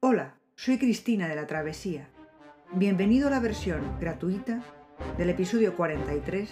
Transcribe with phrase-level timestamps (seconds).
[0.00, 2.10] Hola, soy Cristina de la Travesía.
[2.74, 4.62] Bienvenido a la versión gratuita
[5.16, 6.50] del episodio 43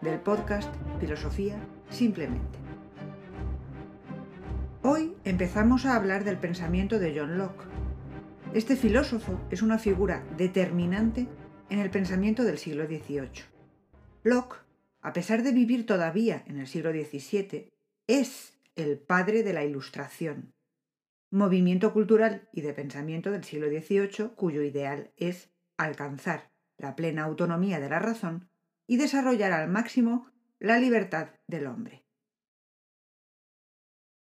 [0.00, 2.58] del podcast Filosofía Simplemente.
[4.82, 7.64] Hoy empezamos a hablar del pensamiento de John Locke.
[8.54, 11.28] Este filósofo es una figura determinante
[11.68, 13.44] en el pensamiento del siglo XVIII.
[14.22, 14.56] Locke,
[15.02, 17.68] a pesar de vivir todavía en el siglo XVII,
[18.06, 20.55] es el padre de la Ilustración,
[21.30, 27.80] movimiento cultural y de pensamiento del siglo XVIII cuyo ideal es alcanzar la plena autonomía
[27.80, 28.48] de la razón
[28.86, 32.04] y desarrollar al máximo la libertad del hombre.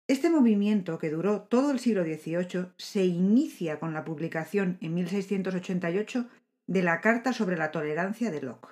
[0.07, 6.29] Este movimiento, que duró todo el siglo XVIII, se inicia con la publicación en 1688
[6.67, 8.69] de la Carta sobre la Tolerancia de Locke.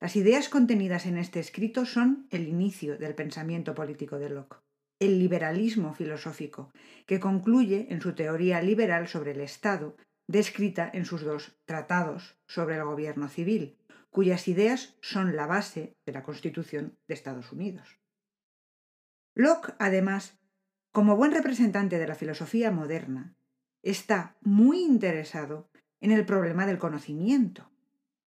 [0.00, 4.64] Las ideas contenidas en este escrito son el inicio del pensamiento político de Locke
[4.98, 6.72] el liberalismo filosófico,
[7.06, 12.76] que concluye en su teoría liberal sobre el Estado, descrita en sus dos tratados sobre
[12.76, 13.76] el gobierno civil,
[14.10, 17.98] cuyas ideas son la base de la Constitución de Estados Unidos.
[19.34, 20.38] Locke, además,
[20.92, 23.34] como buen representante de la filosofía moderna,
[23.82, 25.68] está muy interesado
[26.00, 27.70] en el problema del conocimiento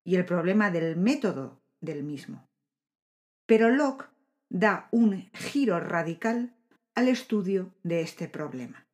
[0.03, 2.45] y el problema del método del mismo.
[3.45, 4.09] Pero Locke
[4.50, 6.56] da un giro radical
[6.98, 8.88] al estudio de este problema.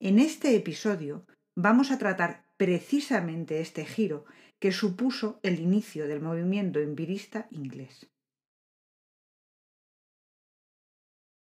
[0.00, 4.24] En este episodio vamos a tratar precisamente este giro
[4.58, 8.10] que supuso el inicio del movimiento empirista inglés.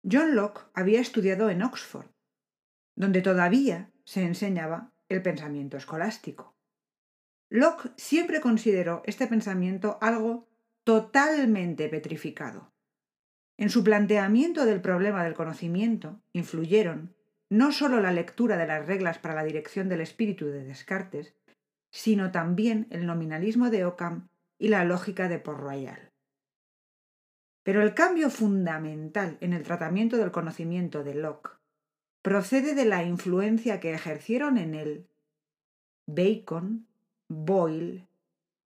[0.08, 2.06] John Locke había estudiado en Oxford,
[2.94, 6.54] donde todavía se enseñaba el pensamiento escolástico.
[7.48, 10.48] Locke siempre consideró este pensamiento algo
[10.84, 12.72] totalmente petrificado.
[13.60, 17.14] En su planteamiento del problema del conocimiento influyeron
[17.50, 21.34] no sólo la lectura de las reglas para la dirección del espíritu de Descartes,
[21.90, 26.10] sino también el nominalismo de Occam y la lógica de Port-Royal.
[27.62, 31.50] Pero el cambio fundamental en el tratamiento del conocimiento de Locke
[32.22, 35.06] procede de la influencia que ejercieron en él
[36.06, 36.86] Bacon,
[37.28, 38.08] Boyle,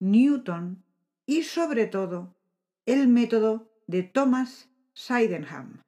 [0.00, 0.84] Newton
[1.24, 2.36] y sobre todo
[2.84, 5.82] el método de Thomas Sydenham.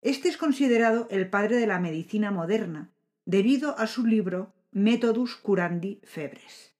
[0.00, 2.92] Este es considerado el padre de la medicina moderna,
[3.26, 6.74] debido a su libro Methodus Curandi Febres.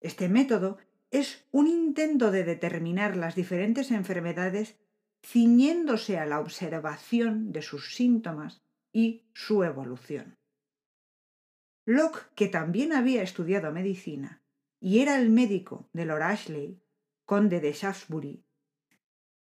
[0.00, 0.78] Este método
[1.10, 4.76] es un intento de determinar las diferentes enfermedades
[5.24, 10.36] ciñéndose a la observación de sus síntomas y su evolución.
[11.86, 14.42] Locke, que también había estudiado medicina
[14.80, 16.80] y era el médico de Lord Ashley,
[17.24, 18.43] conde de Shaftesbury,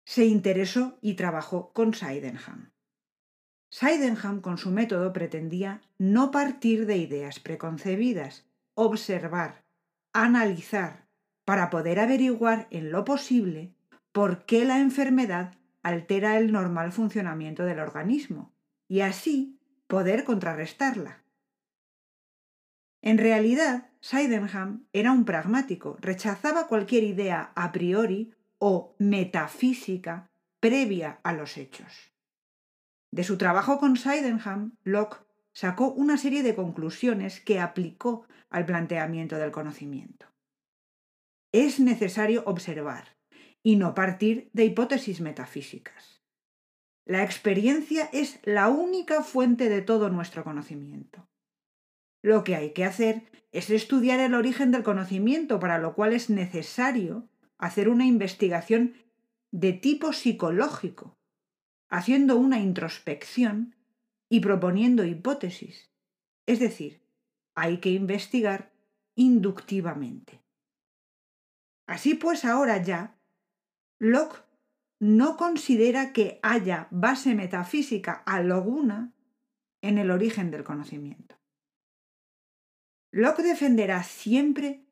[0.06, 2.72] se interesó y trabajó con Sydenham.
[3.70, 9.64] Sydenham con su método pretendía no partir de ideas preconcebidas, observar,
[10.14, 11.08] analizar,
[11.46, 13.74] para poder averiguar en lo posible
[14.12, 18.54] por qué la enfermedad altera el normal funcionamiento del organismo
[18.88, 21.24] y así poder contrarrestarla.
[23.02, 28.34] En realidad, Sydenham era un pragmático, rechazaba cualquier idea a priori
[28.66, 30.32] o metafísica
[30.62, 32.14] previa a los hechos.
[33.12, 35.18] De su trabajo con Sydenham, Locke
[35.52, 40.28] sacó una serie de conclusiones que aplicó al planteamiento del conocimiento.
[41.52, 43.18] Es necesario observar
[43.64, 46.24] y no partir de hipótesis metafísicas.
[47.04, 51.28] La experiencia es la única fuente de todo nuestro conocimiento.
[52.22, 56.30] Lo que hay que hacer es estudiar el origen del conocimiento, para lo cual es
[56.30, 57.28] necesario
[57.58, 58.96] hacer una investigación
[59.52, 61.18] de tipo psicológico,
[61.90, 63.76] haciendo una introspección
[64.30, 65.92] y proponiendo hipótesis.
[66.46, 67.04] Es decir,
[67.56, 68.74] hay que investigar
[69.16, 70.42] inductivamente.
[71.88, 73.20] Así pues, ahora ya,
[74.00, 74.44] Locke
[75.00, 79.14] no considera que haya base metafísica alguna
[79.82, 81.36] en el origen del conocimiento.
[83.12, 84.83] Locke defenderá siempre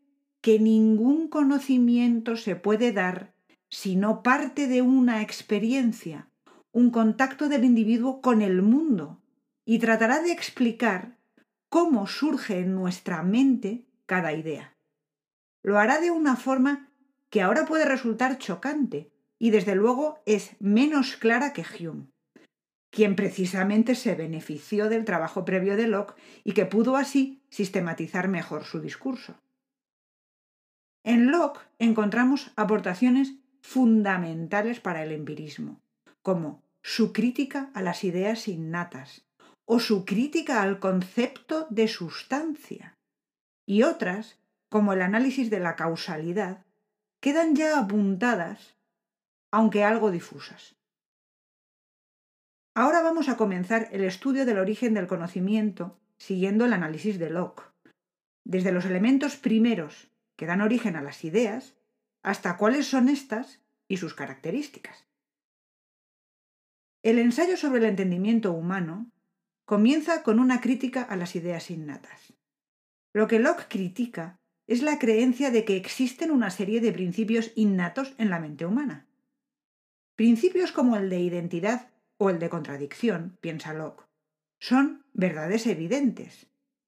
[0.41, 3.33] que ningún conocimiento se puede dar
[3.69, 6.27] si no parte de una experiencia,
[6.71, 9.21] un contacto del individuo con el mundo,
[9.65, 11.17] y tratará de explicar
[11.69, 14.75] cómo surge en nuestra mente cada idea.
[15.63, 16.89] Lo hará de una forma
[17.29, 22.07] que ahora puede resultar chocante y desde luego es menos clara que Hume,
[22.89, 28.65] quien precisamente se benefició del trabajo previo de Locke y que pudo así sistematizar mejor
[28.65, 29.35] su discurso.
[31.03, 35.80] En Locke encontramos aportaciones fundamentales para el empirismo,
[36.21, 39.25] como su crítica a las ideas innatas
[39.65, 42.98] o su crítica al concepto de sustancia,
[43.65, 44.39] y otras,
[44.69, 46.65] como el análisis de la causalidad,
[47.21, 48.75] quedan ya apuntadas,
[49.51, 50.75] aunque algo difusas.
[52.75, 57.63] Ahora vamos a comenzar el estudio del origen del conocimiento siguiendo el análisis de Locke,
[58.45, 60.10] desde los elementos primeros
[60.41, 61.75] que dan origen a las ideas
[62.23, 65.05] hasta cuáles son estas y sus características.
[67.03, 69.11] El ensayo sobre el entendimiento humano
[69.65, 72.33] comienza con una crítica a las ideas innatas.
[73.13, 78.15] Lo que Locke critica es la creencia de que existen una serie de principios innatos
[78.17, 79.05] en la mente humana.
[80.15, 84.07] Principios como el de identidad o el de contradicción, piensa Locke,
[84.59, 86.47] son verdades evidentes.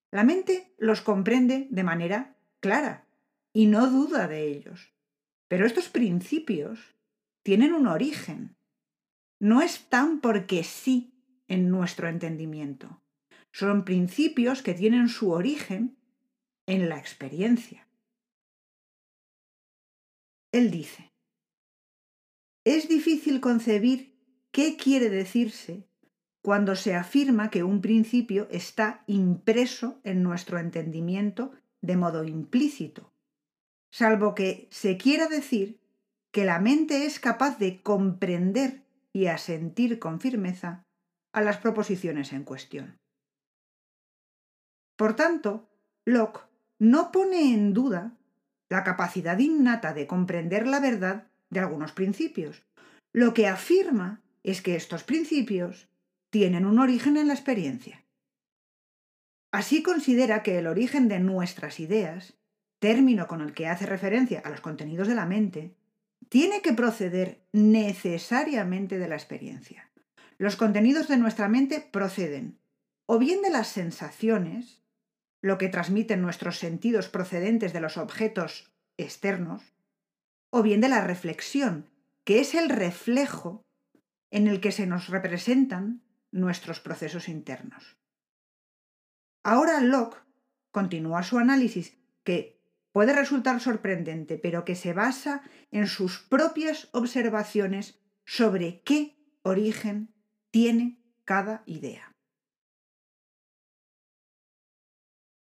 [0.09, 3.05] La mente los comprende de manera clara
[3.53, 4.93] y no duda de ellos.
[5.47, 6.79] Pero estos principios
[7.43, 8.57] tienen un origen.
[9.39, 11.13] No están porque sí
[11.47, 13.01] en nuestro entendimiento.
[13.51, 15.97] Son principios que tienen su origen
[16.65, 17.87] en la experiencia.
[20.51, 21.13] Él dice,
[22.63, 24.13] es difícil concebir
[24.53, 25.89] ¿Qué quiere decirse
[26.43, 33.12] cuando se afirma que un principio está impreso en nuestro entendimiento de modo implícito?
[33.93, 35.79] Salvo que se quiera decir
[36.31, 40.81] que la mente es capaz de comprender y asentir con firmeza
[41.31, 42.97] a las proposiciones en cuestión.
[44.97, 45.69] Por tanto,
[46.05, 46.41] Locke
[46.79, 48.17] no pone en duda
[48.67, 52.65] la capacidad innata de comprender la verdad de algunos principios.
[53.11, 55.87] Lo que afirma es que estos principios
[56.31, 58.03] tienen un origen en la experiencia.
[59.51, 62.39] Así considera que el origen de nuestras ideas,
[62.83, 65.73] término con el que hace referencia a los contenidos de la mente,
[66.27, 69.89] tiene que proceder necesariamente de la experiencia.
[70.37, 72.59] Los contenidos de nuestra mente proceden
[73.05, 74.81] o bien de las sensaciones,
[75.41, 79.63] lo que transmiten nuestros sentidos procedentes de los objetos externos,
[80.49, 81.89] o bien de la reflexión,
[82.25, 83.63] que es el reflejo
[84.29, 86.01] en el que se nos representan
[86.31, 87.95] nuestros procesos internos.
[89.41, 90.17] Ahora Locke
[90.71, 92.61] continúa su análisis que
[92.93, 95.41] puede resultar sorprendente, pero que se basa
[95.71, 100.13] en sus propias observaciones sobre qué origen
[100.51, 102.15] tiene cada idea.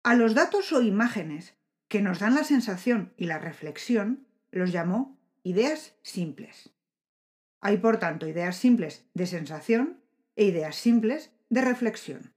[0.04, 1.56] A los datos o imágenes
[1.88, 6.72] que nos dan la sensación y la reflexión los llamó ideas simples.
[7.60, 10.02] Hay, por tanto, ideas simples de sensación
[10.36, 12.34] e ideas simples de reflexión.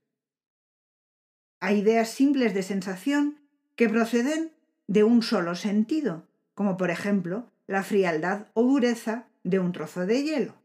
[1.59, 3.39] Hay ideas simples de sensación
[3.75, 4.54] que proceden
[4.87, 10.23] de un solo sentido, como por ejemplo la frialdad o dureza de un trozo de
[10.23, 10.55] hielo.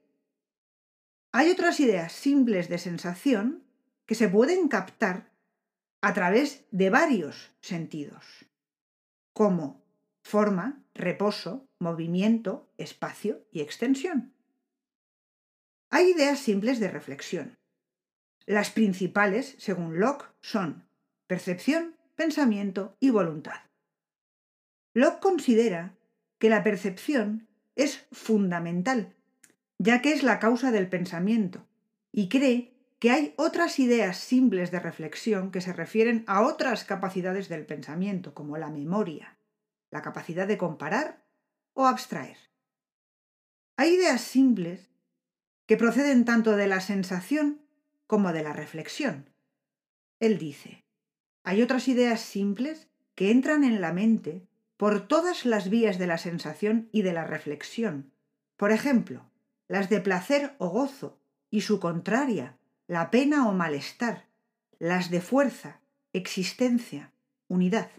[1.32, 3.62] Hay otras ideas simples de sensación
[4.06, 5.30] que se pueden captar
[6.02, 8.46] a través de varios sentidos,
[9.32, 9.82] como
[10.22, 14.34] forma, reposo, movimiento, espacio y extensión.
[15.90, 17.58] Hay ideas simples de reflexión.
[18.46, 20.88] Las principales, según Locke, son
[21.26, 23.69] percepción, pensamiento y voluntad.
[24.92, 25.94] Locke considera
[26.38, 29.14] que la percepción es fundamental,
[29.78, 31.66] ya que es la causa del pensamiento,
[32.12, 37.48] y cree que hay otras ideas simples de reflexión que se refieren a otras capacidades
[37.48, 39.38] del pensamiento, como la memoria,
[39.90, 41.24] la capacidad de comparar
[41.72, 42.36] o abstraer.
[43.76, 44.90] Hay ideas simples
[45.66, 47.62] que proceden tanto de la sensación
[48.06, 49.30] como de la reflexión.
[50.18, 50.84] Él dice,
[51.44, 54.49] hay otras ideas simples que entran en la mente
[54.80, 58.14] por todas las vías de la sensación y de la reflexión.
[58.56, 59.30] Por ejemplo,
[59.68, 61.20] las de placer o gozo
[61.50, 62.56] y su contraria,
[62.86, 64.24] la pena o malestar,
[64.78, 65.82] las de fuerza,
[66.14, 67.12] existencia,
[67.46, 67.90] unidad.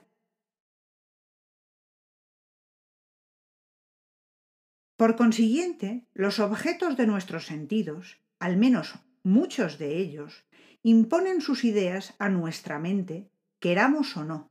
[4.97, 10.45] Por consiguiente, los objetos de nuestros sentidos, al menos muchos de ellos,
[10.81, 14.50] imponen sus ideas a nuestra mente, queramos o no.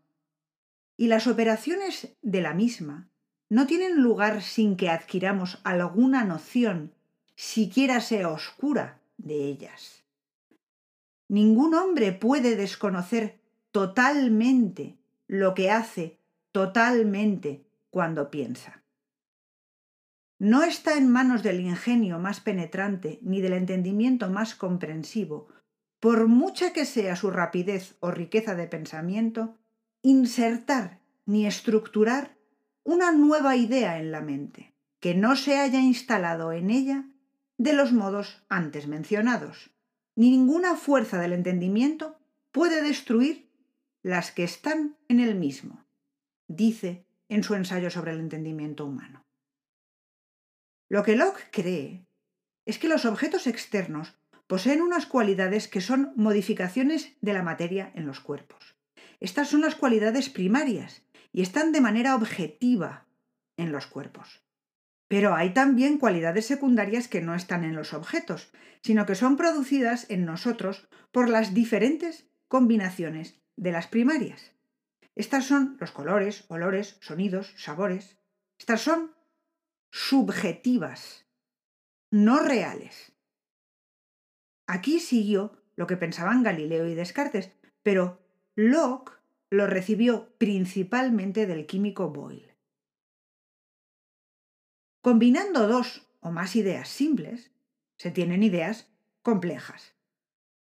[1.01, 3.09] Y las operaciones de la misma
[3.49, 6.93] no tienen lugar sin que adquiramos alguna noción,
[7.35, 10.05] siquiera sea oscura, de ellas.
[11.27, 13.41] Ningún hombre puede desconocer
[13.71, 16.19] totalmente lo que hace
[16.53, 18.83] totalmente cuando piensa.
[20.39, 25.49] No está en manos del ingenio más penetrante ni del entendimiento más comprensivo,
[25.99, 29.57] por mucha que sea su rapidez o riqueza de pensamiento,
[30.03, 32.37] insertar ni estructurar
[32.83, 37.05] una nueva idea en la mente, que no se haya instalado en ella
[37.59, 39.71] de los modos antes mencionados,
[40.17, 42.19] ni ninguna fuerza del entendimiento
[42.53, 43.51] puede destruir
[44.03, 45.85] las que están en el mismo,
[46.49, 49.25] dice en su ensayo sobre el entendimiento humano.
[50.89, 52.07] Lo que Locke cree
[52.67, 58.07] es que los objetos externos poseen unas cualidades que son modificaciones de la materia en
[58.07, 58.80] los cuerpos.
[59.21, 63.07] Estas son las cualidades primarias y están de manera objetiva
[63.57, 64.43] en los cuerpos.
[65.09, 70.09] Pero hay también cualidades secundarias que no están en los objetos, sino que son producidas
[70.09, 74.53] en nosotros por las diferentes combinaciones de las primarias.
[75.15, 78.17] Estas son los colores, olores, sonidos, sabores.
[78.59, 79.15] Estas son
[79.91, 81.27] subjetivas,
[82.11, 83.13] no reales.
[84.67, 87.51] Aquí siguió lo que pensaban Galileo y Descartes,
[87.83, 88.20] pero
[88.57, 89.13] Locke
[89.51, 92.57] lo recibió principalmente del químico Boyle.
[95.03, 97.51] Combinando dos o más ideas simples,
[97.97, 98.91] se tienen ideas
[99.23, 99.95] complejas.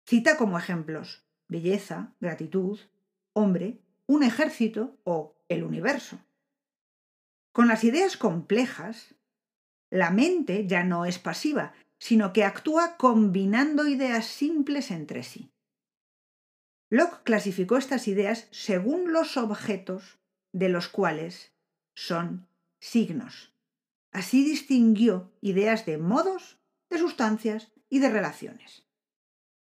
[0.06, 2.80] Cita como ejemplos belleza, gratitud,
[3.34, 6.18] hombre, un ejército o el universo.
[7.52, 9.16] Con las ideas complejas,
[9.90, 15.51] la mente ya no es pasiva, sino que actúa combinando ideas simples entre sí.
[16.92, 20.20] Locke clasificó estas ideas según los objetos
[20.52, 21.54] de los cuales
[21.96, 22.48] son
[22.80, 23.54] signos.
[24.12, 28.84] Así distinguió ideas de modos, de sustancias y de relaciones.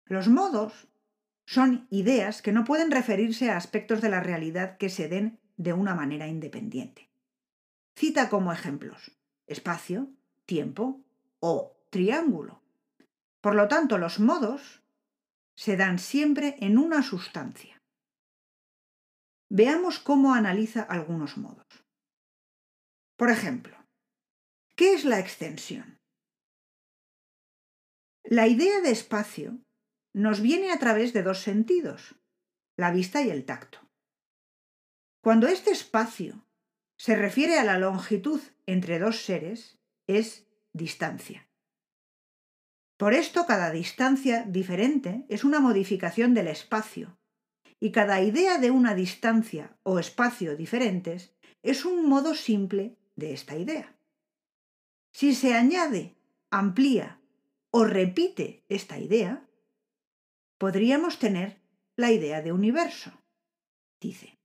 [0.05, 0.87] Los modos
[1.45, 5.73] son ideas que no pueden referirse a aspectos de la realidad que se den de
[5.73, 7.09] una manera independiente.
[7.95, 9.11] Cita como ejemplos
[9.45, 10.09] espacio,
[10.45, 11.01] tiempo
[11.39, 12.61] o triángulo.
[13.41, 14.78] Por lo tanto, los modos
[15.59, 17.75] se dan siempre en una sustancia.
[19.49, 21.67] Veamos cómo analiza algunos modos.
[23.17, 23.75] Por ejemplo,
[24.79, 25.99] ¿Qué es la extensión?
[28.23, 29.59] La idea de espacio
[30.13, 32.15] nos viene a través de dos sentidos,
[32.77, 33.79] la vista y el tacto.
[35.21, 36.45] Cuando este espacio
[36.97, 41.48] se refiere a la longitud entre dos seres, es distancia.
[42.99, 47.17] Por esto cada distancia diferente es una modificación del espacio,
[47.79, 53.55] y cada idea de una distancia o espacio diferentes es un modo simple de esta
[53.55, 53.97] idea.
[55.13, 56.17] Si se añade,
[56.51, 57.21] amplía
[57.71, 59.47] o repite esta idea,
[60.57, 61.61] podríamos tener
[61.95, 63.13] la idea de universo,
[64.01, 64.37] dice.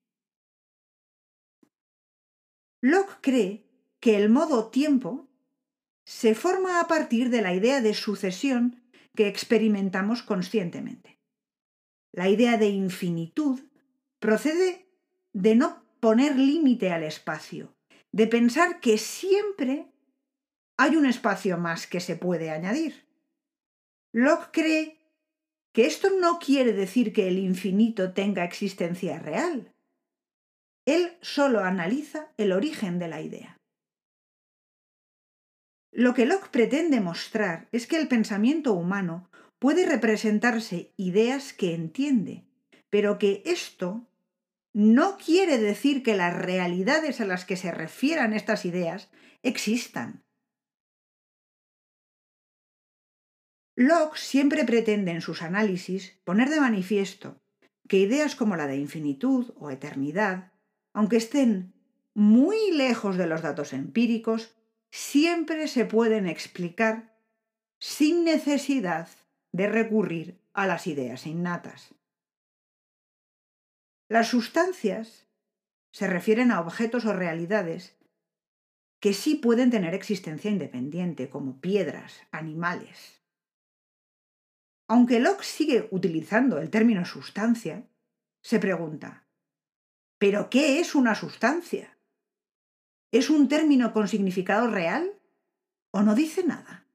[2.80, 3.66] Locke cree
[3.99, 5.28] que el modo tiempo
[6.04, 8.82] se forma a partir de la idea de sucesión
[9.14, 11.18] que experimentamos conscientemente.
[12.12, 13.61] La idea de infinitud
[14.18, 14.87] procede
[15.32, 17.75] de no poner límite al espacio,
[18.12, 19.87] de pensar que siempre
[20.76, 23.06] hay un espacio más que se puede añadir.
[24.12, 24.99] Locke cree
[25.73, 29.73] que esto no quiere decir que el infinito tenga existencia real.
[30.87, 33.58] Él solo analiza el origen de la idea.
[35.96, 42.44] Lo que Locke pretende mostrar es que el pensamiento humano puede representarse ideas que entiende,
[42.90, 44.04] pero que esto
[44.72, 49.08] no quiere decir que las realidades a las que se refieran estas ideas
[49.44, 50.24] existan.
[53.76, 57.40] Locke siempre pretende en sus análisis poner de manifiesto
[57.88, 60.52] que ideas como la de infinitud o eternidad,
[60.92, 61.72] aunque estén
[62.14, 64.56] muy lejos de los datos empíricos,
[64.94, 67.18] siempre se pueden explicar
[67.80, 69.08] sin necesidad
[69.50, 71.92] de recurrir a las ideas innatas.
[74.08, 75.26] Las sustancias
[75.90, 77.96] se refieren a objetos o realidades
[79.00, 83.20] que sí pueden tener existencia independiente, como piedras, animales,
[84.86, 87.88] aunque Locke sigue utilizando el término sustancia,
[88.42, 89.26] se pregunta,
[90.18, 91.93] ¿pero qué es una sustancia?
[93.14, 95.09] ¿Es un término con significado real
[95.92, 96.88] o no dice nada?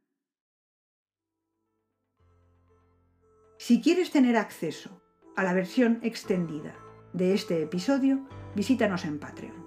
[3.57, 5.01] Si quieres tener acceso
[5.37, 6.75] a la versión extendida
[7.13, 9.65] de este episodio, visítanos en Patreon.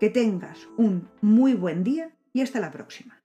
[0.00, 3.21] Que tengas un muy buen día y hasta la próxima.